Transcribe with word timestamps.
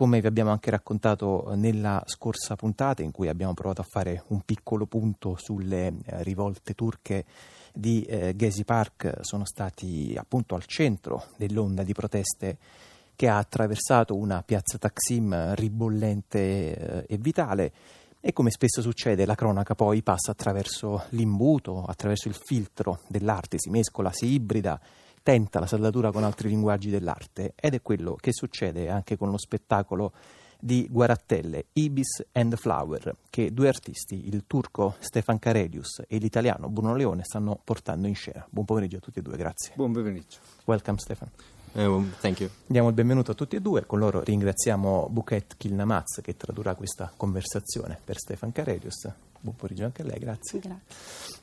Come 0.00 0.22
vi 0.22 0.28
abbiamo 0.28 0.50
anche 0.50 0.70
raccontato 0.70 1.52
nella 1.56 2.02
scorsa 2.06 2.56
puntata, 2.56 3.02
in 3.02 3.10
cui 3.10 3.28
abbiamo 3.28 3.52
provato 3.52 3.82
a 3.82 3.86
fare 3.86 4.24
un 4.28 4.40
piccolo 4.46 4.86
punto 4.86 5.36
sulle 5.38 5.88
eh, 5.88 6.22
rivolte 6.22 6.72
turche 6.72 7.26
di 7.74 8.00
eh, 8.04 8.34
Gezi 8.34 8.64
Park, 8.64 9.18
sono 9.20 9.44
stati 9.44 10.16
appunto 10.16 10.54
al 10.54 10.64
centro 10.64 11.26
dell'onda 11.36 11.82
di 11.82 11.92
proteste 11.92 12.56
che 13.14 13.28
ha 13.28 13.36
attraversato 13.36 14.16
una 14.16 14.42
piazza 14.42 14.78
Taksim 14.78 15.54
ribollente 15.54 16.38
eh, 16.38 17.04
e 17.06 17.18
vitale. 17.18 17.70
E 18.22 18.32
come 18.32 18.50
spesso 18.50 18.80
succede, 18.80 19.26
la 19.26 19.34
cronaca 19.34 19.74
poi 19.74 20.02
passa 20.02 20.30
attraverso 20.30 21.04
l'imbuto, 21.10 21.84
attraverso 21.84 22.26
il 22.28 22.38
filtro 22.42 23.00
dell'arte, 23.06 23.58
si 23.58 23.68
mescola, 23.68 24.10
si 24.14 24.28
ibrida 24.28 24.80
tenta 25.22 25.60
la 25.60 25.66
saldatura 25.66 26.10
con 26.10 26.24
altri 26.24 26.48
linguaggi 26.48 26.90
dell'arte 26.90 27.52
ed 27.56 27.74
è 27.74 27.82
quello 27.82 28.16
che 28.18 28.32
succede 28.32 28.88
anche 28.88 29.16
con 29.16 29.30
lo 29.30 29.38
spettacolo 29.38 30.12
di 30.60 30.86
Guarattelle, 30.90 31.66
Ibis 31.72 32.26
and 32.32 32.54
Flower, 32.56 33.16
che 33.30 33.52
due 33.52 33.68
artisti, 33.68 34.28
il 34.28 34.44
turco 34.46 34.96
Stefan 34.98 35.38
Karelius 35.38 36.02
e 36.06 36.18
l'italiano 36.18 36.68
Bruno 36.68 36.94
Leone, 36.94 37.24
stanno 37.24 37.58
portando 37.62 38.06
in 38.06 38.14
scena. 38.14 38.46
Buon 38.50 38.66
pomeriggio 38.66 38.98
a 38.98 39.00
tutti 39.00 39.20
e 39.20 39.22
due, 39.22 39.36
grazie. 39.36 39.72
Buon 39.74 39.92
pomeriggio. 39.92 40.38
Welcome 40.66 40.98
Stefan. 40.98 41.28
Uh, 41.72 42.04
thank 42.20 42.40
you. 42.40 42.50
Diamo 42.66 42.88
il 42.88 42.94
benvenuto 42.94 43.30
a 43.30 43.34
tutti 43.34 43.56
e 43.56 43.60
due, 43.60 43.86
con 43.86 43.98
loro 44.00 44.22
ringraziamo 44.22 45.08
Buket 45.08 45.54
Kilnamaz 45.56 46.20
che 46.20 46.36
tradurrà 46.36 46.74
questa 46.74 47.12
conversazione 47.16 47.98
per 48.04 48.16
Stefan 48.18 48.52
Karelius. 48.52 49.29
Buon 49.42 49.56
pomeriggio 49.56 49.84
anche 49.84 50.02
a 50.02 50.04
lei, 50.04 50.18
grazie. 50.18 50.58
Grazie. 50.58 50.80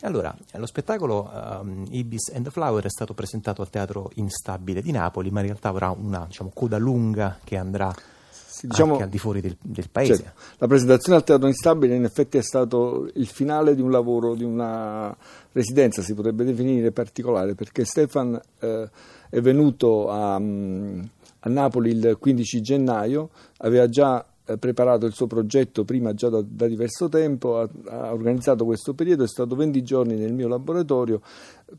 Allora, 0.01 0.35
lo 0.53 0.65
spettacolo 0.67 1.31
um, 1.33 1.85
Ibis 1.89 2.29
and 2.33 2.43
the 2.43 2.51
Flower 2.51 2.83
è 2.83 2.89
stato 2.89 3.15
presentato 3.15 3.63
al 3.63 3.71
Teatro 3.71 4.11
Instabile 4.15 4.83
di 4.83 4.91
Napoli, 4.91 5.31
ma 5.31 5.39
in 5.39 5.47
realtà 5.47 5.69
avrà 5.69 5.89
una 5.89 6.25
diciamo, 6.27 6.51
coda 6.53 6.77
lunga 6.77 7.39
che 7.43 7.57
andrà 7.57 7.91
sì, 8.29 8.67
diciamo, 8.67 8.91
anche 8.91 9.03
al 9.03 9.09
di 9.09 9.17
fuori 9.17 9.41
del, 9.41 9.57
del 9.59 9.89
paese. 9.89 10.15
Certo. 10.15 10.39
La 10.57 10.67
presentazione 10.67 11.17
al 11.17 11.23
Teatro 11.23 11.47
Instabile 11.47 11.95
in 11.95 12.03
effetti 12.03 12.37
è 12.37 12.43
stato 12.43 13.09
il 13.15 13.27
finale 13.27 13.73
di 13.73 13.81
un 13.81 13.89
lavoro, 13.89 14.35
di 14.35 14.43
una 14.43 15.15
residenza, 15.51 16.03
si 16.03 16.13
potrebbe 16.13 16.43
definire 16.43 16.91
particolare, 16.91 17.55
perché 17.55 17.83
Stefan 17.83 18.39
eh, 18.59 18.89
è 19.29 19.41
venuto 19.41 20.09
a, 20.09 20.35
a 20.35 21.49
Napoli 21.49 21.91
il 21.91 22.17
15 22.19 22.61
gennaio, 22.61 23.29
aveva 23.57 23.87
già 23.89 24.23
preparato 24.57 25.05
il 25.05 25.13
suo 25.13 25.27
progetto 25.27 25.83
prima 25.83 26.13
già 26.13 26.29
da, 26.29 26.41
da 26.41 26.67
diverso 26.67 27.09
tempo, 27.09 27.59
ha, 27.59 27.69
ha, 27.89 28.13
organizzato 28.13 28.63
questo 28.63 28.93
periodo, 28.93 29.23
è 29.23 29.27
stato 29.27 29.55
20 29.55 29.83
giorni 29.83 30.15
nel 30.15 30.33
mio 30.33 30.47
laboratorio 30.47 31.21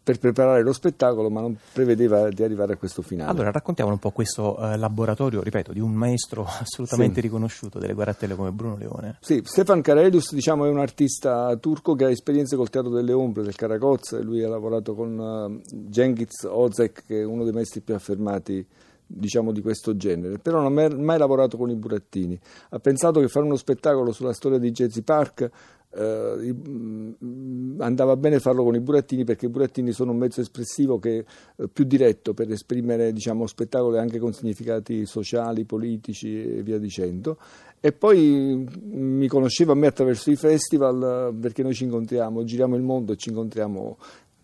per 0.02 0.18
preparare 0.18 0.62
lo 0.62 0.72
spettacolo, 0.72 1.30
ma 1.30 1.40
non 1.40 1.56
prevedeva 1.72 2.28
di 2.28 2.42
arrivare 2.42 2.74
a 2.74 2.76
questo 2.76 3.00
finale. 3.00 3.30
Allora 3.30 3.50
raccontiamo 3.50 3.90
un 3.90 3.98
po' 3.98 4.10
questo 4.10 4.58
eh, 4.58 4.76
laboratorio, 4.76 5.42
ripeto, 5.42 5.72
di 5.72 5.80
un 5.80 5.92
maestro 5.92 6.44
assolutamente 6.60 7.16
sì. 7.16 7.20
riconosciuto 7.22 7.78
delle 7.78 7.94
guarattelle 7.94 8.34
come 8.34 8.50
Bruno 8.50 8.76
Leone. 8.76 9.16
Sì, 9.20 9.40
Stefan 9.42 9.80
Karelius 9.80 10.34
diciamo, 10.34 10.66
è 10.66 10.68
un 10.68 10.80
artista 10.80 11.56
turco 11.56 11.94
che 11.94 12.04
ha 12.04 12.10
esperienze 12.10 12.56
col 12.56 12.68
Teatro 12.68 12.90
delle 12.90 13.12
Ombre, 13.12 13.42
del 13.42 13.54
Karakoz, 13.54 14.20
lui 14.20 14.42
ha 14.42 14.48
lavorato 14.48 14.94
con 14.94 15.18
uh, 15.18 15.90
Cengiz 15.90 16.44
Ozek, 16.44 17.04
che 17.06 17.20
è 17.20 17.24
uno 17.24 17.44
dei 17.44 17.52
maestri 17.52 17.80
più 17.80 17.94
affermati 17.94 18.66
diciamo 19.08 19.52
di 19.52 19.62
questo 19.62 19.96
genere, 19.96 20.38
però 20.38 20.60
non 20.60 20.78
ha 20.78 20.94
mai 20.94 21.18
lavorato 21.18 21.56
con 21.56 21.70
i 21.70 21.74
burattini. 21.74 22.38
Ha 22.70 22.78
pensato 22.78 23.20
che 23.20 23.28
fare 23.28 23.46
uno 23.46 23.56
spettacolo 23.56 24.12
sulla 24.12 24.34
storia 24.34 24.58
di 24.58 24.70
Jazzy 24.70 25.02
Park 25.02 25.50
eh, 25.90 26.54
mm, 26.54 27.80
andava 27.80 28.14
bene 28.16 28.40
farlo 28.40 28.62
con 28.62 28.74
i 28.74 28.80
burattini 28.80 29.24
perché 29.24 29.46
i 29.46 29.48
burattini 29.48 29.92
sono 29.92 30.12
un 30.12 30.18
mezzo 30.18 30.42
espressivo 30.42 30.98
che 30.98 31.24
eh, 31.56 31.68
più 31.68 31.84
diretto 31.84 32.34
per 32.34 32.50
esprimere 32.50 33.12
diciamo, 33.12 33.46
spettacoli 33.46 33.98
anche 33.98 34.18
con 34.18 34.34
significati 34.34 35.06
sociali, 35.06 35.64
politici 35.64 36.58
e 36.58 36.62
via 36.62 36.78
dicendo. 36.78 37.38
E 37.80 37.92
poi 37.92 38.68
mm, 38.68 39.16
mi 39.16 39.28
conosceva 39.28 39.72
a 39.72 39.76
me 39.76 39.86
attraverso 39.86 40.30
i 40.30 40.36
festival 40.36 41.34
perché 41.40 41.62
noi 41.62 41.74
ci 41.74 41.84
incontriamo, 41.84 42.44
giriamo 42.44 42.76
il 42.76 42.82
mondo 42.82 43.12
e 43.12 43.16
ci 43.16 43.30
incontriamo 43.30 43.96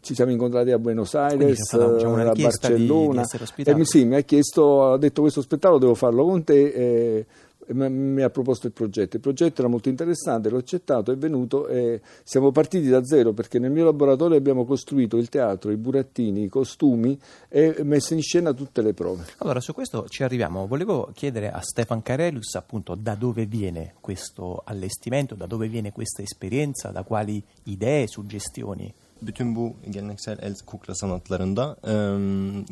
ci 0.05 0.15
siamo 0.15 0.31
incontrati 0.31 0.71
a 0.71 0.79
Buenos 0.79 1.15
Aires, 1.15 1.63
stata, 1.63 1.95
diciamo, 1.95 2.17
a 2.17 2.35
Barcellona. 2.35 3.23
Di, 3.23 3.63
di 3.65 3.71
e 3.71 3.75
mi, 3.75 3.87
sì, 3.87 4.05
mi 4.05 4.17
ha 4.17 4.21
chiesto, 4.21 4.93
ha 4.93 4.99
detto 4.99 5.23
questo 5.23 5.41
spettacolo 5.41 5.79
devo 5.79 5.95
farlo 5.95 6.27
con 6.27 6.45
te 6.45 6.67
e, 6.67 7.27
e 7.67 7.73
mi 7.73 8.21
ha 8.21 8.29
proposto 8.29 8.67
il 8.67 8.75
progetto. 8.75 9.17
Il 9.17 9.23
progetto 9.23 9.63
era 9.63 9.71
molto 9.71 9.89
interessante, 9.89 10.51
l'ho 10.51 10.59
accettato, 10.59 11.11
è 11.11 11.17
venuto 11.17 11.69
e 11.69 12.03
siamo 12.23 12.51
partiti 12.53 12.89
da 12.89 13.03
zero 13.03 13.33
perché 13.33 13.59
nel 13.59 13.71
mio 13.71 13.87
laboratorio 13.87 14.37
abbiamo 14.37 14.67
costruito 14.67 15.17
il 15.17 15.31
teatro, 15.31 15.71
i 15.71 15.77
burattini, 15.77 16.43
i 16.43 16.49
costumi 16.49 17.19
e 17.49 17.77
messo 17.83 18.13
in 18.13 18.21
scena 18.21 18.53
tutte 18.53 18.83
le 18.83 18.93
prove. 18.93 19.25
Allora, 19.39 19.61
su 19.61 19.73
questo 19.73 20.05
ci 20.09 20.23
arriviamo. 20.23 20.67
Volevo 20.67 21.13
chiedere 21.15 21.51
a 21.51 21.61
Stefan 21.63 22.03
Carelius 22.03 22.55
appunto 22.57 22.95
da 22.95 23.15
dove 23.15 23.47
viene 23.47 23.95
questo 24.01 24.61
allestimento, 24.67 25.35
da 25.35 25.47
dove 25.47 25.67
viene 25.67 25.93
questa 25.93 26.21
esperienza, 26.21 26.91
da 26.91 27.05
quali 27.05 27.43
idee, 27.63 28.07
suggestioni 28.07 28.93
bütün 29.27 29.57
bu 29.57 29.75
geleneksel 29.91 30.39
el 30.43 30.55
kukla 30.67 30.95
sanatlarında 30.95 31.77
e, 31.87 31.95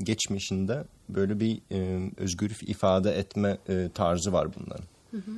geçmişinde 0.02 0.84
böyle 1.08 1.40
bir 1.40 1.60
e, 1.72 2.10
özgür 2.16 2.58
ifade 2.66 3.18
etme 3.18 3.58
e, 3.68 3.88
tarzı 3.94 4.32
var 4.32 4.48
bunların. 4.54 4.84
Hı 5.10 5.16
hı. 5.16 5.32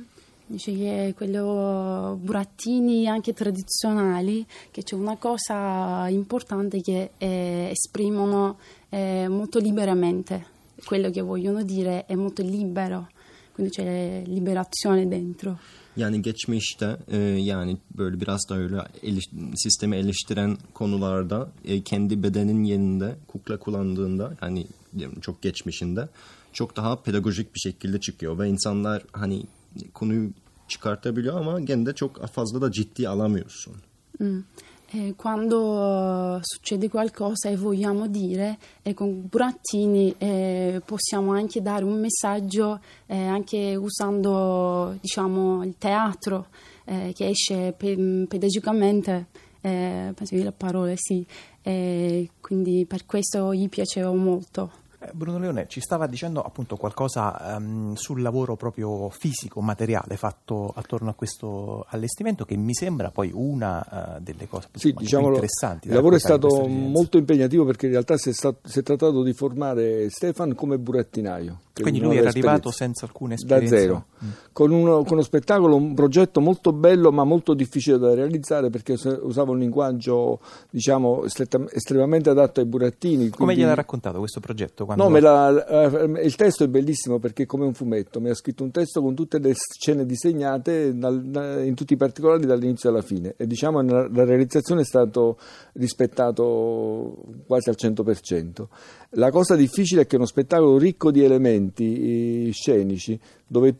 Dice 0.47 0.71
che 0.73 1.13
quello 1.17 2.19
burattini 2.21 3.07
anche 3.07 3.33
tradizionali, 3.33 4.45
che 4.69 4.83
c'è 4.83 4.93
una 4.93 5.17
cosa 5.17 6.07
importante 6.07 6.81
che 6.81 7.11
eh, 7.17 7.69
esprimono 7.71 8.59
eh, 8.89 9.27
molto 9.27 9.57
liberamente 9.57 10.45
quello 10.85 11.09
che 11.09 11.21
vogliono 11.21 11.63
dire, 11.63 12.05
è 12.05 12.13
molto 12.13 12.43
libero, 12.43 13.09
quindi 13.53 13.71
c'è 13.71 14.21
liberazione 14.27 15.07
dentro. 15.07 15.57
Yani 15.97 16.21
geçmişte 16.21 16.97
e, 17.07 17.17
yani 17.17 17.77
böyle 17.97 18.21
biraz 18.21 18.49
da 18.49 18.55
öyle 18.55 18.81
eliş, 19.03 19.29
sistemi 19.55 19.95
eleştiren 19.95 20.57
konularda 20.73 21.51
e, 21.65 21.81
kendi 21.81 22.23
bedenin 22.23 22.63
yerinde 22.63 23.15
kukla 23.27 23.59
kullandığında 23.59 24.33
yani 24.41 24.67
çok 25.21 25.41
geçmişinde 25.41 26.09
çok 26.53 26.75
daha 26.75 27.01
pedagojik 27.01 27.55
bir 27.55 27.59
şekilde 27.59 27.99
çıkıyor 27.99 28.39
ve 28.39 28.49
insanlar 28.49 29.03
hani 29.11 29.43
konuyu 29.93 30.29
çıkartabiliyor 30.67 31.39
ama 31.39 31.59
gene 31.59 31.85
de 31.85 31.93
çok 31.93 32.27
fazla 32.27 32.61
da 32.61 32.71
ciddi 32.71 33.09
alamıyorsun. 33.09 33.73
Mm. 34.19 34.43
Eh, 34.91 35.13
quando 35.15 36.39
succede 36.41 36.89
qualcosa 36.89 37.49
e 37.49 37.55
vogliamo 37.55 38.07
dire, 38.07 38.57
e 38.81 38.93
con 38.93 39.27
burattini 39.27 40.13
eh, 40.17 40.81
possiamo 40.85 41.33
anche 41.33 41.61
dare 41.61 41.83
un 41.83 41.99
messaggio 41.99 42.79
eh, 43.07 43.25
anche 43.25 43.75
usando 43.75 44.97
diciamo, 45.01 45.63
il 45.63 45.75
teatro 45.77 46.47
eh, 46.85 47.11
che 47.15 47.27
esce 47.27 47.73
pe- 47.75 48.25
pedagogicamente, 48.27 49.27
eh, 49.61 50.11
penso 50.15 50.35
che 50.35 50.43
la 50.43 50.53
parola 50.55 50.93
sì, 50.95 51.25
quindi 52.39 52.85
per 52.85 53.05
questo 53.05 53.53
gli 53.53 53.67
piaceva 53.69 54.11
molto. 54.13 54.83
Eh, 55.05 55.11
Bruno 55.13 55.37
Leone 55.37 55.67
ci 55.67 55.79
stava 55.79 56.07
dicendo 56.07 56.41
appunto 56.41 56.75
qualcosa 56.75 57.55
um, 57.57 57.93
sul 57.95 58.21
lavoro 58.21 58.55
proprio 58.55 59.09
fisico, 59.09 59.61
materiale 59.61 60.17
fatto 60.17 60.71
attorno 60.75 61.09
a 61.09 61.13
questo 61.13 61.85
allestimento 61.89 62.45
che 62.45 62.55
mi 62.55 62.73
sembra 62.73 63.11
poi 63.11 63.31
una 63.33 64.15
uh, 64.17 64.21
delle 64.21 64.47
cose 64.47 64.69
sì, 64.73 64.93
diciamo, 64.93 65.27
interessanti. 65.27 65.87
Il 65.87 65.93
lavoro 65.93 66.15
è 66.15 66.19
stato 66.19 66.67
molto 66.67 67.17
impegnativo 67.17 67.65
perché 67.65 67.85
in 67.85 67.93
realtà 67.93 68.17
si 68.17 68.29
è, 68.29 68.33
stato, 68.33 68.67
si 68.67 68.79
è 68.79 68.83
trattato 68.83 69.23
di 69.23 69.33
formare 69.33 70.09
Stefan 70.09 70.55
come 70.55 70.77
burattinaio. 70.77 71.59
Quindi 71.81 71.99
lui 71.99 72.17
era 72.17 72.29
arrivato 72.29 72.71
senza 72.71 73.05
alcuna 73.05 73.33
esperienza? 73.33 73.75
Da 73.75 73.81
zero, 73.81 74.05
mm. 74.23 74.29
con, 74.53 74.71
uno, 74.71 75.03
con, 75.03 75.13
uno, 75.13 75.21
spettacolo, 75.23 75.75
un 75.75 75.93
progetto 75.93 76.39
molto 76.39 76.71
bello 76.71 77.11
ma 77.11 77.25
molto 77.25 77.53
difficile 77.53 77.97
da 77.97 78.13
realizzare 78.13 78.69
perché 78.69 78.95
usava 79.21 79.51
un 79.51 79.59
linguaggio 79.59 80.39
diciamo 80.69 81.25
estremamente 81.25 82.29
adatto 82.29 82.61
ai 82.61 82.65
burattini. 82.65 83.15
Quindi... 83.15 83.37
Come 83.37 83.55
gliel'ha 83.55 83.73
raccontato 83.73 84.19
questo 84.19 84.39
progetto? 84.39 84.85
Quando... 84.85 85.09
No, 85.09 85.19
la, 85.19 85.67
eh, 85.67 86.25
il 86.25 86.35
testo 86.35 86.63
è 86.63 86.67
bellissimo 86.67 87.19
perché 87.19 87.43
è 87.43 87.45
come 87.45 87.65
un 87.65 87.73
fumetto, 87.73 88.21
mi 88.21 88.29
ha 88.29 88.35
scritto 88.35 88.63
un 88.63 88.71
testo 88.71 89.01
con 89.01 89.13
tutte 89.13 89.39
le 89.39 89.53
scene 89.53 90.05
disegnate 90.05 90.97
dal, 90.97 91.61
in 91.65 91.73
tutti 91.73 91.93
i 91.93 91.97
particolari 91.97 92.45
dall'inizio 92.45 92.89
alla 92.89 93.01
fine 93.01 93.33
e 93.35 93.45
diciamo 93.47 93.81
la, 93.81 94.07
la 94.07 94.23
realizzazione 94.23 94.81
è 94.81 94.85
stato 94.85 95.37
rispettato 95.73 97.17
quasi 97.45 97.69
al 97.69 97.75
100%. 97.77 98.65
La 99.17 99.31
cosa 99.31 99.55
difficile 99.55 100.01
è 100.01 100.05
che 100.05 100.15
è 100.15 100.17
uno 100.17 100.27
spettacolo 100.27 100.77
ricco 100.77 101.11
di 101.11 101.23
elementi 101.23 101.63
scenici 102.51 103.19
dove, 103.47 103.75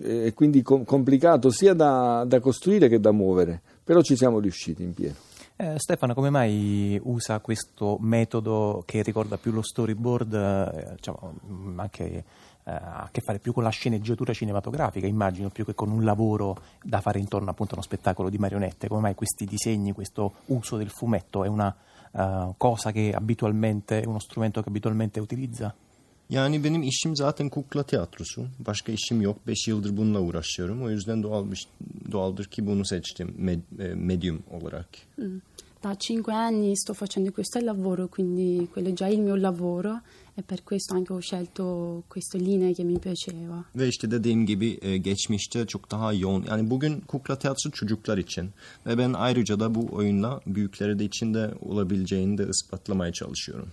è 0.00 0.26
eh, 0.26 0.34
quindi 0.34 0.62
complicato 0.62 1.50
sia 1.50 1.74
da, 1.74 2.24
da 2.26 2.40
costruire 2.40 2.88
che 2.88 3.00
da 3.00 3.12
muovere, 3.12 3.60
però 3.82 4.00
ci 4.00 4.16
siamo 4.16 4.38
riusciti 4.38 4.82
in 4.82 4.94
pieno. 4.94 5.14
Eh, 5.56 5.74
Stefano, 5.76 6.14
come 6.14 6.30
mai 6.30 6.98
usa 7.04 7.38
questo 7.40 7.96
metodo 8.00 8.82
che 8.86 9.02
ricorda 9.02 9.36
più 9.36 9.52
lo 9.52 9.62
storyboard, 9.62 10.34
eh, 10.34 10.94
diciamo, 10.96 11.34
mm, 11.46 11.78
anche 11.78 12.24
eh, 12.64 12.70
a 12.70 13.08
che 13.10 13.20
fare 13.20 13.38
più 13.38 13.52
con 13.52 13.62
la 13.62 13.70
sceneggiatura 13.70 14.32
cinematografica, 14.32 15.06
immagino, 15.06 15.50
più 15.50 15.64
che 15.64 15.74
con 15.74 15.90
un 15.90 16.04
lavoro 16.04 16.56
da 16.82 17.00
fare 17.00 17.18
intorno 17.18 17.50
appunto 17.50 17.72
a 17.72 17.76
uno 17.76 17.84
spettacolo 17.84 18.30
di 18.30 18.38
marionette? 18.38 18.88
Come 18.88 19.00
mai 19.00 19.14
questi 19.14 19.44
disegni, 19.44 19.92
questo 19.92 20.32
uso 20.46 20.76
del 20.76 20.90
fumetto 20.90 21.44
è 21.44 21.48
una 21.48 21.74
uh, 22.12 22.54
cosa 22.56 22.90
che 22.92 23.12
abitualmente, 23.14 24.02
uno 24.06 24.18
strumento 24.18 24.62
che 24.62 24.68
abitualmente 24.68 25.20
utilizza? 25.20 25.74
Yani 26.30 26.64
benim 26.64 26.82
işim 26.82 27.16
zaten 27.16 27.48
kukla 27.48 27.82
tiyatrosu. 27.82 28.46
Başka 28.66 28.92
işim 28.92 29.20
yok. 29.20 29.46
Beş 29.46 29.68
yıldır 29.68 29.96
bununla 29.96 30.20
uğraşıyorum. 30.20 30.82
O 30.82 30.90
yüzden 30.90 31.22
doğal, 31.22 31.46
doğaldır 32.12 32.44
ki 32.44 32.66
bunu 32.66 32.84
seçtim 32.84 33.34
med, 33.38 33.60
e, 33.78 33.94
medium 33.94 34.42
olarak. 34.50 34.88
Mm. 35.18 35.40
Da 35.84 35.96
cinque 35.98 36.32
anni 36.32 36.76
sto 36.76 36.94
facendo 36.94 37.32
questo 37.32 37.58
lavoro, 37.60 38.08
quindi 38.08 38.68
quello 38.72 38.90
è 38.90 38.94
già 38.94 39.08
il 39.08 39.18
mio 39.18 39.34
lavoro 39.34 40.00
e 40.34 40.42
per 40.42 40.62
questo 40.62 40.94
anche 40.94 41.12
ho 41.12 41.20
scelto 41.20 42.04
queste 42.08 42.38
linee 42.38 42.72
che 42.72 42.84
mi 42.84 42.98
piaceva. 42.98 43.64
Ve 43.76 43.88
işte 43.88 44.10
dediğim 44.10 44.46
gibi 44.46 44.78
e, 44.82 44.96
geçmişte 44.96 45.66
çok 45.66 45.90
daha 45.90 46.12
yoğun. 46.12 46.44
Yani 46.48 46.70
bugün 46.70 47.00
kukla 47.00 47.38
tiyatrosu 47.38 47.70
çocuklar 47.70 48.18
için. 48.18 48.50
Ve 48.86 48.98
ben 48.98 49.12
ayrıca 49.12 49.60
da 49.60 49.74
bu 49.74 49.88
oyunla 49.92 50.40
büyükleri 50.46 50.98
de 50.98 51.04
içinde 51.04 51.50
olabileceğini 51.60 52.38
de 52.38 52.46
ispatlamaya 52.48 53.12
çalışıyorum. 53.12 53.68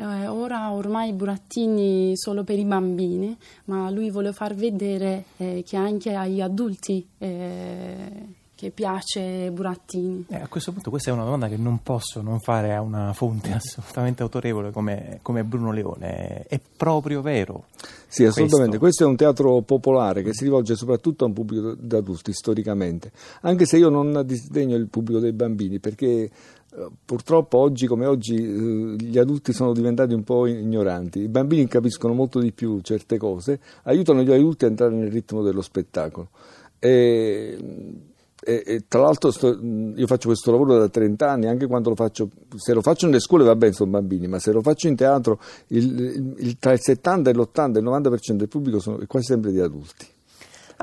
Eh, 0.00 0.26
ora 0.28 0.72
ormai 0.72 1.12
burattini 1.12 2.16
solo 2.16 2.42
per 2.42 2.58
i 2.58 2.64
bambini, 2.64 3.36
ma 3.66 3.90
lui 3.90 4.10
vuole 4.10 4.32
far 4.32 4.54
vedere 4.54 5.24
eh, 5.36 5.62
che 5.66 5.76
anche 5.76 6.14
agli 6.14 6.40
adulti 6.40 7.06
eh, 7.18 8.26
che 8.60 8.70
piace 8.72 9.50
Burattini. 9.50 10.26
Eh, 10.28 10.36
a 10.36 10.46
questo 10.46 10.70
punto 10.70 10.90
questa 10.90 11.08
è 11.08 11.14
una 11.14 11.24
domanda 11.24 11.48
che 11.48 11.56
non 11.56 11.82
posso 11.82 12.20
non 12.20 12.40
fare 12.40 12.74
a 12.74 12.82
una 12.82 13.14
fonte 13.14 13.52
assolutamente 13.56 14.22
autorevole 14.22 14.70
come, 14.70 15.18
come 15.22 15.44
Bruno 15.44 15.72
Leone. 15.72 16.42
È 16.42 16.60
proprio 16.76 17.22
vero? 17.22 17.68
Sì, 18.06 18.26
assolutamente. 18.26 18.76
Questo? 18.76 19.04
questo? 19.04 19.04
è 19.04 19.06
un 19.06 19.16
teatro 19.16 19.62
popolare 19.62 20.22
che 20.22 20.34
si 20.34 20.44
rivolge 20.44 20.76
soprattutto 20.76 21.24
a 21.24 21.28
un 21.28 21.32
pubblico 21.32 21.74
di 21.74 21.96
adulti 21.96 22.34
storicamente, 22.34 23.12
anche 23.40 23.64
se 23.64 23.78
io 23.78 23.88
non 23.88 24.20
disdegno 24.26 24.76
il 24.76 24.88
pubblico 24.88 25.20
dei 25.20 25.32
bambini 25.32 25.78
perché 25.78 26.04
eh, 26.04 26.30
purtroppo 27.02 27.56
oggi 27.56 27.86
come 27.86 28.04
oggi 28.04 28.34
eh, 28.34 28.96
gli 28.98 29.16
adulti 29.16 29.54
sono 29.54 29.72
diventati 29.72 30.12
un 30.12 30.22
po' 30.22 30.46
ignoranti, 30.46 31.20
i 31.20 31.28
bambini 31.28 31.66
capiscono 31.66 32.12
molto 32.12 32.38
di 32.38 32.52
più 32.52 32.78
certe 32.82 33.16
cose, 33.16 33.58
aiutano 33.84 34.22
gli 34.22 34.30
adulti 34.30 34.66
a 34.66 34.68
entrare 34.68 34.94
nel 34.94 35.10
ritmo 35.10 35.40
dello 35.40 35.62
spettacolo. 35.62 36.28
E, 36.78 37.56
e, 38.42 38.62
e 38.66 38.84
tra 38.88 39.00
l'altro 39.00 39.30
sto, 39.30 39.48
io 39.48 40.06
faccio 40.06 40.28
questo 40.28 40.50
lavoro 40.50 40.78
da 40.78 40.88
30 40.88 41.30
anni, 41.30 41.46
anche 41.46 41.66
quando 41.66 41.90
lo 41.90 41.94
faccio, 41.94 42.28
se 42.56 42.72
lo 42.72 42.80
faccio 42.80 43.06
nelle 43.06 43.20
scuole 43.20 43.44
va 43.44 43.54
bene, 43.54 43.72
sono 43.72 43.90
bambini, 43.90 44.26
ma 44.26 44.38
se 44.38 44.52
lo 44.52 44.62
faccio 44.62 44.88
in 44.88 44.96
teatro 44.96 45.40
il, 45.68 46.00
il, 46.00 46.34
il, 46.38 46.58
tra 46.58 46.72
il 46.72 46.80
70 46.80 47.30
e 47.30 47.34
l'80 47.34 47.76
e 47.76 47.78
il 47.78 47.84
90% 47.84 48.32
del 48.32 48.48
pubblico 48.48 48.80
sono 48.80 48.98
quasi 49.06 49.26
sempre 49.26 49.52
di 49.52 49.60
adulti. 49.60 50.06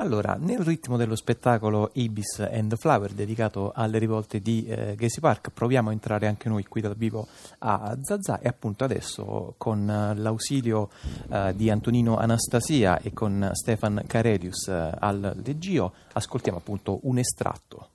Allora, 0.00 0.36
nel 0.38 0.60
ritmo 0.60 0.96
dello 0.96 1.16
spettacolo 1.16 1.90
Ibis 1.94 2.38
and 2.38 2.70
the 2.70 2.76
Flower 2.76 3.10
dedicato 3.10 3.72
alle 3.74 3.98
rivolte 3.98 4.38
di 4.38 4.64
eh, 4.64 4.94
Gezi 4.96 5.18
Park, 5.18 5.50
proviamo 5.50 5.88
a 5.88 5.92
entrare 5.92 6.28
anche 6.28 6.48
noi 6.48 6.62
qui 6.62 6.80
dal 6.80 6.94
vivo 6.94 7.26
a 7.58 7.98
Zazà 8.00 8.38
e 8.38 8.46
appunto 8.46 8.84
adesso 8.84 9.54
con 9.58 9.90
eh, 9.90 10.14
l'ausilio 10.14 10.90
eh, 11.28 11.52
di 11.56 11.68
Antonino 11.68 12.16
Anastasia 12.16 13.00
e 13.00 13.12
con 13.12 13.50
Stefan 13.54 14.04
Carelius 14.06 14.68
eh, 14.68 14.92
al 15.00 15.32
leggio 15.42 15.92
ascoltiamo 16.12 16.58
appunto 16.58 17.00
un 17.02 17.18
estratto. 17.18 17.88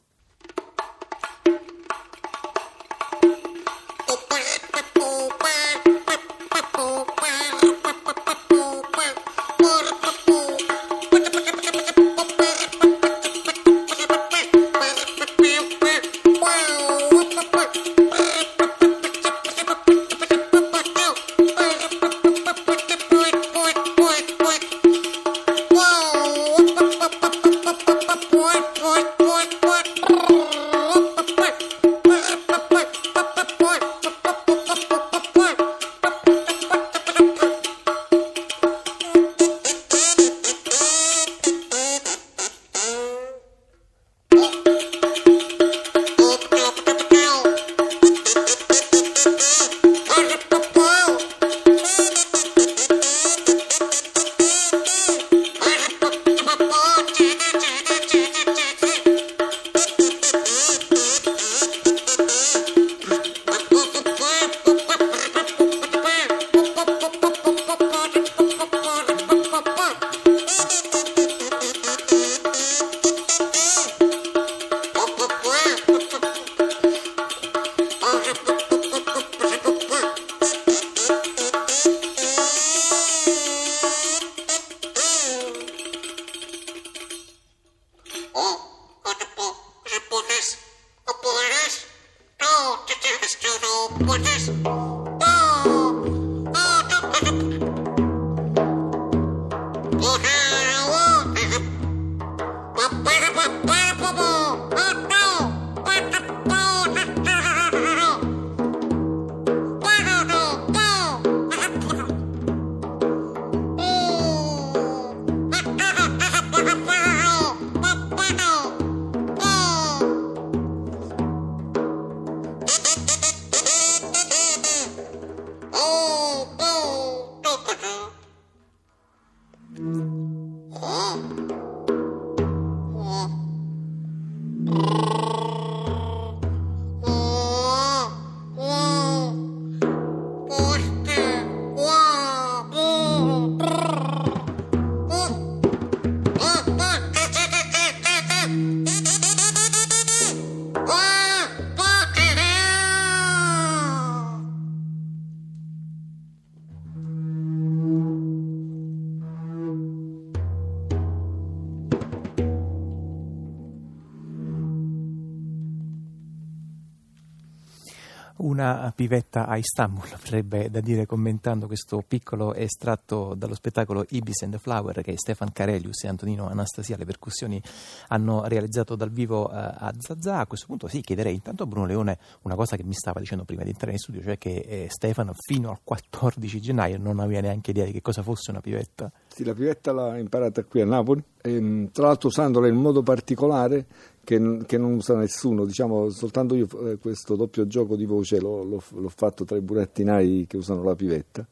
Una 168.44 168.92
pivetta 168.96 169.48
a 169.48 169.58
Istanbul, 169.58 170.08
avrebbe 170.14 170.70
da 170.70 170.82
dire 170.82 171.06
commentando 171.06 171.68
questo 171.68 172.04
piccolo 172.06 172.54
estratto 172.54 173.34
dallo 173.36 173.56
spettacolo 173.56 174.06
Ibis 174.10 174.44
and 174.44 174.54
the 174.54 174.60
Flower 174.60 175.02
che 175.02 175.18
Stefan 175.18 175.52
Carelius 175.52 176.04
e 176.04 176.08
Antonino 176.08 176.48
Anastasia, 176.48 176.98
le 176.98 177.06
percussioni, 177.06 177.62
hanno 178.10 178.46
realizzato 178.46 178.96
dal 178.96 179.12
vivo 179.12 179.50
uh, 179.50 179.54
a 179.54 179.94
Zazà. 179.98 180.40
A 180.40 180.46
questo 180.46 180.66
punto 180.68 180.88
sì, 180.88 181.02
chiederei 181.02 181.34
intanto 181.34 181.64
a 181.64 181.66
Bruno 181.66 181.86
Leone 181.86 182.18
una 182.42 182.56
cosa 182.56 182.76
che 182.76 182.84
mi 182.84 182.94
stava 182.94 183.20
dicendo 183.20 183.46
prima 183.46 183.64
di 183.64 183.70
entrare 183.70 183.94
in 183.94 184.00
studio, 184.00 184.22
cioè 184.22 184.38
che 184.38 184.66
eh, 184.68 184.88
Stefano 184.90 185.34
fino 185.36 185.70
al 185.70 185.80
14 185.84 186.60
gennaio 186.60 186.98
non 186.98 187.20
aveva 187.20 187.42
neanche 187.42 187.72
idea 187.72 187.86
di 187.86 187.94
che 187.94 188.02
cosa 188.02 188.22
fosse 188.24 188.52
una 188.52 188.62
pivetta. 188.62 189.12
Sì, 189.28 189.46
la 189.46 189.54
pivetta 189.54 189.94
l'ha 189.94 190.18
imparata 190.18 190.64
qui 190.66 190.82
a 190.82 190.86
Napoli, 190.86 191.24
e, 191.42 191.56
ehm, 191.56 191.92
tra 191.92 192.08
l'altro 192.08 192.28
usandola 192.28 192.68
in 192.68 192.76
modo 192.76 193.04
particolare 193.04 193.86
che, 194.24 194.60
che, 194.66 194.78
non 194.78 194.94
usa 194.94 195.16
nessuno, 195.16 195.66
diciamo 195.66 196.10
soltanto 196.10 196.56
io 196.56 196.68
eh, 196.86 196.98
questo 196.98 197.36
doppio 197.36 197.68
gioco 197.68 197.96
di 197.96 198.06
voce 198.06 198.40
l'ho, 198.40 198.64
l'ho, 198.64 198.82
l'ho 198.92 199.10
fatto 199.10 199.44
tra 199.44 199.58
i 199.58 199.62
burattinai 199.62 200.46
che 200.48 200.58
usano 200.58 200.84
la 200.84 200.96
pivetta 200.96 201.46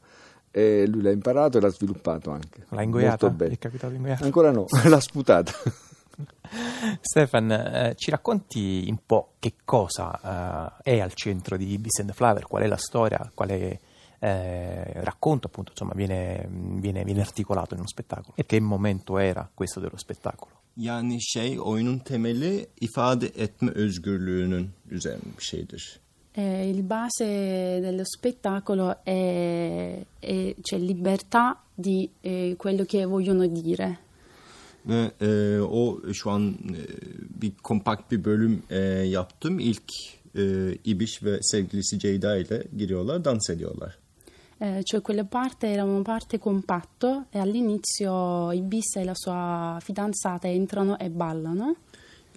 e 0.50 0.86
lui 0.86 1.02
l'ha 1.02 1.10
imparato 1.10 1.58
e 1.58 1.60
l'ha 1.60 1.70
sviluppato 1.70 2.30
anche. 2.30 2.66
L'ha 2.68 2.82
ingoiata? 2.82 3.30
Bene. 3.30 3.54
È 3.54 3.58
capitato 3.58 3.94
ingoiata? 3.94 4.24
Ancora 4.24 4.50
no, 4.50 4.66
l'ha 4.84 5.00
sputata. 5.00 5.52
Stefan, 7.00 7.50
eh, 7.50 7.94
ci 7.96 8.10
racconti 8.10 8.84
un 8.88 8.98
po' 9.04 9.32
che 9.38 9.54
cosa 9.64 10.78
eh, 10.82 10.96
è 10.96 11.00
al 11.00 11.14
centro 11.14 11.56
di 11.56 11.78
Beast 11.78 12.00
and 12.00 12.12
Flower, 12.12 12.46
qual 12.46 12.62
è 12.62 12.66
la 12.66 12.76
storia, 12.76 13.30
quale 13.34 13.80
eh, 14.18 15.02
racconto 15.02 15.48
appunto 15.48 15.72
insomma, 15.72 15.94
viene, 15.94 16.46
viene, 16.48 17.02
viene 17.02 17.22
articolato 17.22 17.72
in 17.74 17.80
uno 17.80 17.88
spettacolo 17.88 18.34
e 18.36 18.46
che 18.46 18.60
momento 18.60 19.18
era 19.18 19.48
questo 19.52 19.80
dello 19.80 19.96
spettacolo? 19.96 20.61
Yani 20.76 21.18
şey 21.22 21.60
oyunun 21.60 21.98
temeli 21.98 22.66
ifade 22.80 23.26
etme 23.26 23.70
özgürlüğünün 23.70 24.68
üzerine 24.90 25.22
bir 25.38 25.44
şeydir. 25.44 26.00
Eh, 26.34 26.70
il 26.70 26.90
base 26.90 27.24
dello 27.82 28.04
spettacolo 28.04 28.94
è, 29.04 30.02
è 30.20 30.54
c'è 30.62 30.78
libertà 30.78 31.56
di 31.76 32.08
eh, 32.22 32.56
quello 32.56 32.84
che 32.86 33.04
vogliono 33.04 33.46
dire. 33.46 33.98
Ve 34.86 35.10
e, 35.20 35.60
o 35.60 36.00
şu 36.12 36.30
an 36.30 36.52
e, 36.52 36.80
bir 37.42 37.52
kompakt 37.62 38.10
bir 38.10 38.24
bölüm 38.24 38.62
e, 38.70 38.78
yaptım. 39.06 39.58
İlk 39.58 39.92
e, 40.36 40.74
İbiş 40.84 41.22
ve 41.22 41.38
sevgilisi 41.42 41.98
Ceyda 41.98 42.36
ile 42.36 42.64
giriyorlar, 42.76 43.24
dans 43.24 43.50
ediyorlar. 43.50 43.98
Eh, 44.62 44.84
cioè 44.84 45.00
quella 45.00 45.24
parte 45.24 45.66
era 45.66 45.82
una 45.82 46.02
parte 46.02 46.38
compatto 46.38 47.24
e 47.30 47.40
all'inizio 47.40 48.52
Ibis 48.52 48.94
e 48.94 49.02
la 49.02 49.14
sua 49.14 49.76
fidanzata 49.80 50.46
entrano 50.46 50.96
e 51.00 51.10
ballano. 51.10 51.74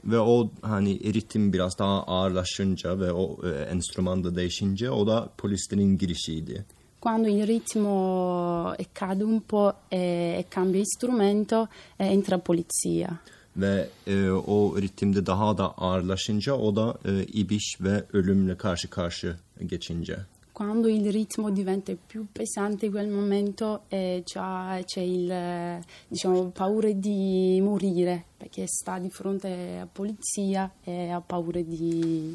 Ve 0.01 0.17
o 0.17 0.49
hani 0.61 0.99
ritim 1.13 1.53
biraz 1.53 1.77
daha 1.77 2.03
ağırlaşınca 2.03 2.99
ve 2.99 3.11
o 3.11 3.37
e, 3.43 3.49
enstrüman 3.49 4.23
da 4.23 4.35
değişince 4.35 4.89
o 4.89 5.07
da 5.07 5.29
polislerin 5.37 5.97
girişiydi. 5.97 6.65
Quando 6.99 7.27
il 7.27 7.45
ritmo 7.47 8.75
cade 8.99 9.23
un 9.23 9.39
po' 9.39 9.73
e, 9.91 9.99
e 10.39 10.45
cambia 10.55 10.83
strumento, 10.85 11.67
eh, 11.99 12.11
entra 12.11 12.39
polizia. 12.39 13.09
Ve 13.57 13.87
e, 14.07 14.29
o 14.29 14.81
ritimde 14.81 15.25
daha 15.25 15.57
da 15.57 15.77
ağırlaşınca 15.77 16.53
o 16.53 16.75
da 16.75 16.97
e, 17.05 17.23
İbiş 17.23 17.77
ve 17.81 18.03
ölümle 18.13 18.57
karşı 18.57 18.89
karşı 18.89 19.35
geçince. 19.65 20.17
Quando 20.55 20.87
il 20.87 21.11
ritmo 21.11 21.51
diventa 21.51 21.93
più 21.95 22.27
pesante 22.31 22.85
in 22.85 22.91
quel 22.93 23.09
momento 23.09 23.81
eh, 23.89 24.23
c'è 24.23 25.01
il, 25.01 25.83
diciamo, 26.07 26.45
paura 26.51 26.89
di 26.93 27.59
morire 27.61 28.23
perché 28.37 28.65
sta 28.65 28.97
di 28.97 29.09
fronte 29.09 29.79
a 29.81 29.85
polizia 29.85 30.71
e 30.81 31.09
ha 31.09 31.19
paura 31.19 31.59
di, 31.59 32.33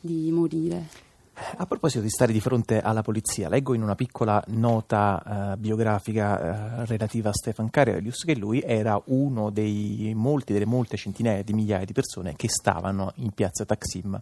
di 0.00 0.30
morire. 0.32 1.09
A 1.56 1.66
proposito 1.66 2.02
di 2.02 2.10
stare 2.10 2.32
di 2.32 2.40
fronte 2.40 2.80
alla 2.80 3.02
polizia, 3.02 3.48
leggo 3.48 3.74
in 3.74 3.82
una 3.82 3.94
piccola 3.94 4.42
nota 4.48 5.52
eh, 5.52 5.56
biografica 5.56 6.82
eh, 6.82 6.86
relativa 6.86 7.30
a 7.30 7.32
Stefan 7.32 7.70
Karelius 7.70 8.24
che 8.24 8.36
lui 8.36 8.60
era 8.60 9.00
uno 9.06 9.50
dei 9.50 10.12
molti, 10.14 10.52
delle 10.52 10.66
molte 10.66 10.96
centinaia 10.96 11.42
di 11.42 11.52
migliaia 11.52 11.84
di 11.84 11.92
persone 11.92 12.36
che 12.36 12.48
stavano 12.48 13.12
in 13.16 13.30
piazza 13.32 13.64
Taksim 13.64 14.20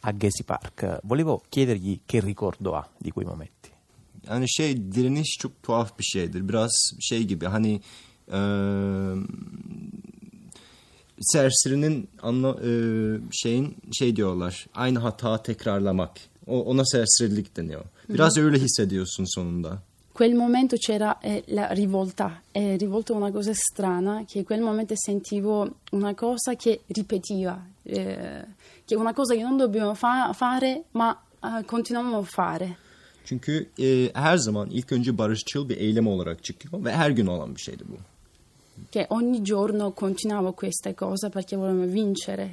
a 0.00 0.12
Gezi 0.12 0.44
Park. 0.44 1.00
Volevo 1.02 1.42
chiedergli 1.48 2.00
che 2.06 2.20
ricordo 2.20 2.76
ha 2.76 2.88
di 2.96 3.10
quei 3.10 3.26
momenti. 3.26 3.68
Yani 4.28 4.46
şey 4.50 4.92
direniş 4.92 5.36
çok 5.38 5.62
tuhaf 5.62 5.98
bir 5.98 6.04
şeydir. 6.04 6.48
Biraz 6.48 6.70
şey 7.00 7.24
gibi 7.24 7.46
hani 7.46 7.80
e, 8.32 8.38
serserinin 11.20 12.08
anla, 12.22 12.56
şeyin 13.30 13.76
şey 13.92 14.16
diyorlar. 14.16 14.66
Aynı 14.74 14.98
hata 14.98 15.42
tekrarlamak. 15.42 16.20
O, 16.50 16.60
ona 16.60 16.84
serserilik 16.84 17.56
deniyor. 17.56 17.84
Biraz 18.08 18.38
öyle 18.38 18.58
hissediyorsun 18.58 19.24
sonunda. 19.34 19.78
quel 20.20 20.34
momento 20.34 20.76
c'era 20.76 21.18
eh, 21.22 21.42
la 21.46 21.72
rivolta, 21.72 22.42
e 22.52 22.76
rivolta 22.76 23.14
una 23.14 23.32
cosa 23.32 23.52
strana, 23.54 24.24
che 24.26 24.38
in 24.40 24.44
quel 24.44 24.60
momento 24.60 24.94
sentivo 24.94 25.76
una 25.92 26.14
cosa 26.14 26.54
che 26.56 26.80
ripetiva, 26.88 27.58
eh, 27.84 28.44
che 28.84 28.96
una 28.96 29.14
cosa 29.14 29.34
che 29.34 29.40
non 29.40 29.56
dobbiamo 29.56 29.94
fa- 29.94 30.32
fare, 30.34 30.84
ma 30.90 31.18
eh, 31.42 31.64
continuiamo 31.64 32.18
a 32.18 32.22
fare. 32.22 32.76
Çünkü 33.24 33.68
e, 33.78 34.10
her 34.14 34.36
zaman 34.36 34.70
ilk 34.70 34.92
önce 34.92 35.18
barışçıl 35.18 35.68
bir 35.68 35.76
eylem 35.76 36.06
olarak 36.06 36.44
çıkıyor 36.44 36.84
ve 36.84 36.92
her 36.92 37.10
gün 37.10 37.26
olan 37.26 37.54
bir 37.54 37.60
şeydi 37.60 37.84
bu. 37.88 37.96
Che 38.92 39.06
ogni 39.10 39.44
giorno 39.44 39.92
continuavo 39.96 40.52
questa 40.52 40.94
cosa 40.94 41.28
perché 41.28 41.56
volevamo 41.56 41.92
vincere. 41.94 42.50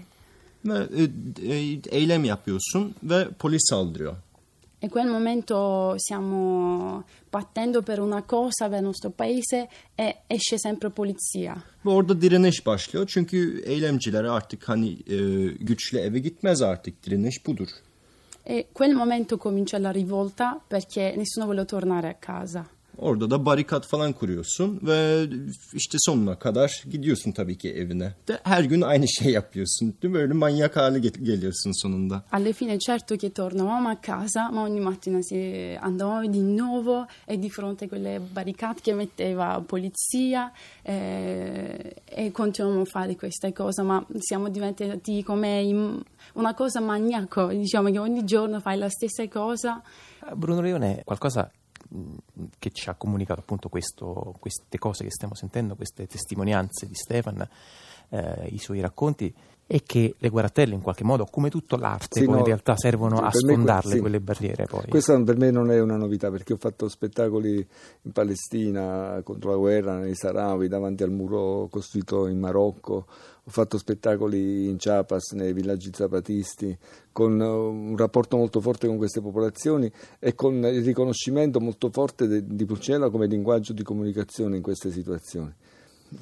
Ve 0.66 0.88
e, 0.98 1.04
e, 1.54 1.80
eylem 1.90 2.24
yapıyorsun 2.24 2.96
ve 3.04 3.28
polis 3.40 3.62
saldırıyor. 3.70 4.16
In 4.82 4.90
quel 4.90 5.08
momento 5.08 5.96
stiamo 5.98 7.04
battendo 7.32 7.82
per 7.82 8.00
una 8.00 8.22
cosa 8.22 8.70
per 8.70 8.80
il 8.80 8.84
nostro 8.84 9.10
paese 9.10 9.68
e 9.96 10.16
esce 10.30 10.58
sempre 10.58 10.90
polizia. 10.90 11.56
Ve 11.86 11.90
orada 11.90 12.22
direniş 12.22 12.66
başlıyor. 12.66 13.06
Çünkü 13.08 13.62
eylemciler 13.66 14.24
artık 14.24 14.70
hani 14.70 14.90
e, 14.90 15.18
güçlü 15.60 15.98
eve 15.98 16.20
gitmez 16.20 16.62
artık. 16.62 17.06
Direniş 17.06 17.46
budur. 17.46 17.68
E 18.46 18.64
quel 18.74 18.94
momento 18.94 19.38
comincia 19.38 19.84
la 19.84 19.94
rivolta 19.94 20.62
perché 20.70 21.18
nessuno 21.18 21.46
vuole 21.48 21.66
tornare 21.66 22.08
a 22.08 22.16
casa. 22.28 22.66
Orada 22.98 23.30
da 23.32 23.46
barikat 23.46 23.86
falan 23.88 24.14
kuruyorsun 24.14 24.80
ve 24.84 25.26
işte 25.74 25.98
sonuna 26.00 26.40
kadar 26.40 26.84
gidiyorsun 26.92 27.32
tabii 27.32 27.58
ki 27.58 27.70
evine. 27.70 28.14
De 28.28 28.40
her 28.44 28.64
gün 28.64 28.82
aynı 28.82 29.08
şey 29.08 29.32
yapıyorsun. 29.32 29.94
Değil 30.02 30.14
mi? 30.14 30.20
Böyle 30.20 30.34
manyak 30.34 30.76
hale 30.76 31.00
gel- 31.00 31.24
geliyorsun 31.24 31.72
sonunda. 31.82 32.24
Alla 32.32 32.54
fine 32.54 32.80
certo 32.80 33.18
che 33.18 33.30
tornavamo 33.30 33.90
a 33.90 34.02
casa, 34.02 34.50
ma 34.52 34.64
ogni 34.64 34.80
mattina 34.80 35.22
si 35.24 35.36
andavamo 35.82 36.34
di 36.34 36.42
nuovo 36.58 37.06
e 37.28 37.38
di 37.44 37.50
fronte 37.50 37.86
a 37.86 37.90
quelle 37.90 38.20
barricate 38.36 38.82
che 38.82 38.94
metteva 38.94 39.62
polizia 39.68 40.52
eh, 40.86 41.94
e 42.06 42.32
continuavamo 42.32 42.82
a 42.82 42.86
fare 42.86 43.16
questa 43.16 43.52
cosa, 43.54 43.84
ma 43.84 44.06
siamo 44.20 44.50
diventati 44.50 45.24
come 45.24 45.62
in- 45.62 46.02
una 46.34 46.54
cosa 46.54 46.80
maniaco, 46.82 47.48
diciamo 47.48 47.92
che 47.92 48.00
ogni 48.00 48.24
giorno 48.26 48.60
fai 48.60 48.78
la 48.78 48.90
stessa 48.90 49.28
cosa. 49.28 49.82
Eh, 50.32 50.36
Bruno 50.36 50.62
Leone, 50.62 51.02
qualcosa 51.06 51.50
mh, 51.90 52.00
che 52.60 52.72
ci 52.72 52.90
ha 52.90 52.96
comunicato 52.96 53.40
appunto 53.40 53.70
questo- 53.70 54.36
queste 54.40 54.78
cose 54.78 55.04
che 55.04 55.12
stiamo 55.12 55.36
sentendo, 55.36 55.76
queste 55.76 56.08
testimonianze 56.08 56.88
di 56.88 56.96
Stefan, 56.96 57.48
eh, 58.10 58.48
i 58.52 58.58
suoi 58.58 58.80
racconti, 58.80 59.34
e 59.70 59.84
che 59.86 60.16
le 60.18 60.30
guarattelle 60.30 60.74
in 60.74 60.82
qualche 60.82 61.04
modo, 61.04 61.26
come 61.26 61.50
tutto 61.50 61.76
l'arte, 61.76 62.22
Sì, 62.22 62.26
poi 62.26 62.36
no, 62.36 62.40
in 62.40 62.46
realtà 62.46 62.78
servono 62.78 63.20
a 63.20 63.30
sfondarle 63.30 63.96
sì. 63.96 64.00
quelle 64.00 64.22
barriere 64.22 64.66
poi. 64.66 64.86
Questa 64.88 65.22
per 65.22 65.36
me 65.36 65.52
non 65.52 65.70
è 65.72 65.82
una 65.82 65.98
novità 65.98 66.32
perché 66.32 66.54
ho 66.54 66.58
fatto 66.58 66.88
spettacoli 66.88 67.68
in 68.04 68.12
Palestina 68.14 69.20
contro 69.24 69.52
la 69.52 69.58
guerra, 69.58 69.98
nei 69.98 70.16
Saharawi, 70.16 70.70
davanti 70.70 71.04
al 71.04 71.12
muro 71.12 71.68
costruito 71.70 72.28
in 72.28 72.40
Marocco, 72.40 73.06
ho 73.48 73.50
fatto 73.50 73.78
spettacoli 73.78 74.70
in 74.70 74.78
Chiapas, 74.78 75.32
nei 75.32 75.54
villaggi 75.54 75.90
zapatisti, 75.94 76.78
con 77.12 77.40
eh, 77.42 77.46
un 77.46 77.96
rapporto 77.98 78.38
molto 78.38 78.62
forte 78.62 78.88
con 78.88 78.98
queste 78.98 79.22
popolazioni 79.22 79.92
e 80.20 80.36
con 80.36 80.56
il 80.66 80.84
riconoscimento 80.84 81.60
molto 81.60 81.90
forte 81.90 82.27
de- 82.28 82.44
di 82.46 82.66
Pulcinella 82.66 83.10
come 83.10 83.28
linguaggio 83.28 83.74
di 83.74 83.84
comunicazione 83.84 84.56
in 84.58 84.62
queste 84.62 84.92
situazioni. 84.92 85.54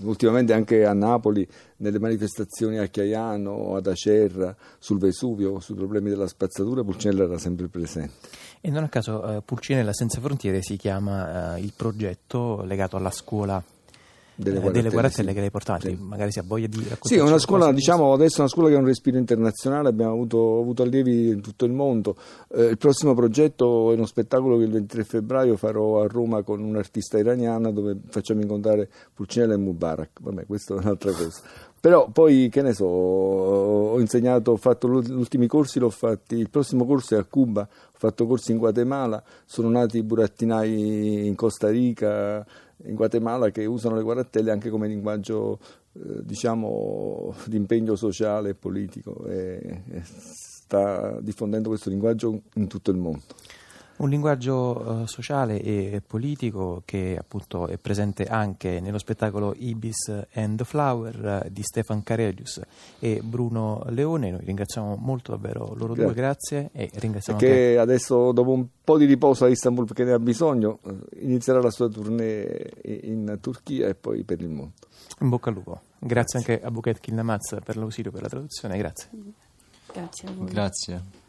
Ultimamente 0.01 0.51
anche 0.53 0.83
a 0.83 0.93
Napoli, 0.93 1.47
nelle 1.77 1.99
manifestazioni 1.99 2.79
a 2.79 2.87
Chiaiano, 2.87 3.75
ad 3.75 3.85
Acerra, 3.85 4.55
sul 4.79 4.97
Vesuvio, 4.97 5.59
sui 5.59 5.75
problemi 5.75 6.09
della 6.09 6.27
spazzatura, 6.27 6.83
Pulcinella 6.83 7.25
era 7.25 7.37
sempre 7.37 7.67
presente. 7.67 8.13
E 8.61 8.71
non 8.71 8.83
a 8.83 8.89
caso 8.89 9.23
eh, 9.23 9.41
Pulcinella 9.43 9.93
Senza 9.93 10.19
Frontiere 10.21 10.63
si 10.63 10.75
chiama 10.75 11.55
eh, 11.55 11.61
il 11.61 11.73
progetto 11.75 12.63
legato 12.63 12.97
alla 12.97 13.11
scuola 13.11 13.63
Delle 14.35 14.57
eh, 14.57 14.59
guarattelle, 14.59 14.89
guarattelle 14.89 15.29
sì. 15.29 15.33
che 15.33 15.39
lei 15.39 15.51
portate. 15.51 15.89
Sì. 15.89 15.97
Magari 15.99 16.31
si 16.31 16.39
ha 16.39 16.43
voglia 16.45 16.67
di 16.67 16.77
raccontare. 16.77 17.01
Sì, 17.03 17.15
è 17.15 17.21
una 17.21 17.39
scuola, 17.39 17.71
diciamo, 17.71 18.11
adesso 18.11 18.37
è 18.37 18.39
una 18.41 18.49
scuola 18.49 18.69
che 18.69 18.75
ha 18.75 18.79
un 18.79 18.85
respiro 18.85 19.17
internazionale, 19.17 19.89
abbiamo 19.89 20.11
avuto, 20.11 20.59
avuto 20.59 20.83
allievi 20.83 21.29
in 21.29 21.41
tutto 21.41 21.65
il 21.65 21.71
mondo. 21.71 22.15
Eh, 22.53 22.65
il 22.65 22.77
prossimo 22.77 23.13
progetto 23.13 23.91
è 23.91 23.95
uno 23.95 24.05
spettacolo 24.05 24.57
che 24.57 24.63
il 24.63 24.71
23 24.71 25.03
febbraio 25.05 25.55
farò 25.55 26.01
a 26.01 26.07
Roma 26.07 26.43
con 26.43 26.61
un'artista 26.61 27.17
iraniana 27.17 27.71
dove 27.71 27.97
facciamo 28.09 28.41
incontrare 28.41 28.89
Pulcinella 29.13 29.53
e 29.53 29.57
Mubarak. 29.57 30.19
Vabbè, 30.21 30.45
questa 30.45 30.73
è 30.73 30.77
un'altra 30.77 31.11
cosa. 31.11 31.41
Però 31.85 32.09
poi, 32.09 32.49
che 32.49 32.63
ne 32.63 32.73
so, 32.73 32.85
ho 32.85 33.99
insegnato, 33.99 34.53
ho 34.53 34.57
fatto 34.57 34.87
gli 35.01 35.11
ultimi 35.11 35.45
corsi, 35.45 35.77
l'ho 35.77 35.91
fatti, 35.91 36.33
il 36.33 36.49
prossimo 36.49 36.83
corso 36.83 37.13
è 37.13 37.19
a 37.19 37.23
Cuba, 37.23 37.61
ho 37.61 37.97
fatto 37.97 38.25
corsi 38.25 38.51
in 38.51 38.57
Guatemala, 38.57 39.21
sono 39.45 39.69
nati 39.69 39.99
i 39.99 40.03
burattinai 40.03 41.27
in 41.27 41.35
Costa 41.35 41.69
Rica, 41.69 42.43
in 42.83 42.95
Guatemala 42.95 43.49
che 43.49 43.65
usano 43.65 43.95
le 43.95 44.03
guarattelle 44.03 44.51
anche 44.51 44.69
come 44.69 44.87
linguaggio 44.87 45.59
eh, 45.93 46.23
diciamo 46.23 47.33
di 47.45 47.55
impegno 47.55 47.95
sociale 47.95 48.49
e 48.49 48.55
politico 48.55 49.25
e 49.25 49.83
sta 50.03 51.19
diffondendo 51.21 51.69
questo 51.69 51.89
linguaggio 51.89 52.41
in 52.55 52.67
tutto 52.67 52.91
il 52.91 52.97
mondo. 52.97 53.23
Un 53.97 54.09
linguaggio 54.09 54.77
uh, 54.77 55.05
sociale 55.05 55.61
e 55.61 56.01
politico 56.05 56.81
che 56.83 57.15
appunto 57.17 57.67
è 57.67 57.77
presente 57.77 58.25
anche 58.25 58.81
nello 58.81 58.97
spettacolo 58.97 59.53
Ibis 59.57 60.25
and 60.33 60.57
the 60.57 60.65
Flower 60.65 61.43
uh, 61.45 61.49
di 61.49 61.63
Stefan 61.63 62.03
Carelius 62.03 62.59
e 62.99 63.21
Bruno 63.23 63.85
Leone. 63.87 64.31
Noi 64.31 64.41
ringraziamo 64.43 64.97
molto 64.97 65.31
davvero 65.31 65.73
loro 65.75 65.93
grazie. 65.93 66.03
due, 66.03 66.13
grazie 66.13 66.69
e 66.73 66.89
ringraziamo 66.93 67.39
Perché 67.39 67.67
anche... 67.67 67.77
adesso 67.77 68.33
dopo 68.33 68.51
un 68.51 68.67
po' 68.83 68.97
di 68.97 69.05
riposo 69.05 69.45
a 69.45 69.47
Istanbul 69.47 69.85
perché 69.85 70.03
ne 70.03 70.11
ha 70.11 70.19
bisogno, 70.19 70.79
eh, 70.85 70.93
inizierà 71.21 71.61
la 71.61 71.71
sua 71.71 71.87
tournée 71.87 72.73
in 72.83 73.37
Turchia 73.39 73.87
e 73.87 73.95
poi 73.95 74.23
per 74.23 74.41
il 74.41 74.49
mondo. 74.49 74.73
In 75.21 75.29
bocca 75.29 75.49
al 75.49 75.55
lupo. 75.55 75.79
Grazie, 75.99 76.39
grazie. 76.39 76.39
anche 76.39 76.65
a 76.65 76.69
Buket 76.69 76.99
Kilnamaz 76.99 77.55
per 77.63 77.77
l'ausilio 77.77 78.11
per 78.11 78.23
la 78.23 78.27
traduzione, 78.27 78.77
grazie. 78.77 79.09
Grazie 79.93 80.27
a 80.27 80.31
voi. 80.33 80.47
Grazie. 80.47 81.23